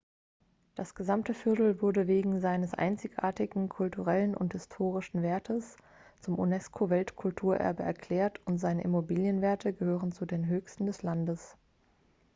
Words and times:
das 0.73 0.95
gesamte 0.95 1.35
viertel 1.35 1.79
wurde 1.79 2.07
wegen 2.07 2.39
seines 2.39 2.73
einzigartigen 2.73 3.69
kulturellen 3.69 4.33
und 4.35 4.53
historischen 4.53 5.21
wertes 5.21 5.77
zum 6.21 6.39
unesco-weltkulturerbe 6.39 7.83
erklärt 7.83 8.41
und 8.45 8.57
seine 8.57 8.81
immobilienwerte 8.81 9.73
gehören 9.73 10.11
zu 10.11 10.25
den 10.25 10.47
höchsten 10.47 10.87
des 10.87 11.03
landes 11.03 11.55